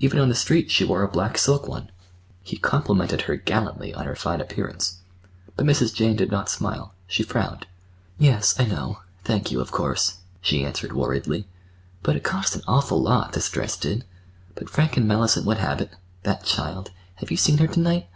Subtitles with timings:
[0.00, 1.90] Even on the street she wore a black silk one.
[2.42, 4.98] He complimented her gallantly on her fine appearance.
[5.54, 5.94] But Mrs.
[5.94, 6.92] Jane did not smile.
[7.06, 7.68] She frowned.
[8.18, 8.98] "Yes, I know.
[9.22, 11.46] Thank you, of course," she answered worriedly.
[12.02, 14.04] "But it cost an awful lot—this dress did;
[14.56, 15.92] but Frank and Mellicent would have it.
[16.24, 18.08] That child!—have you seen her to night?"